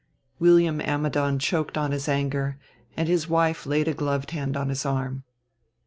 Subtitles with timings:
[0.39, 2.57] William Ammidon choked on his anger,
[2.97, 5.25] and his wife laid a gloved hand on his arm.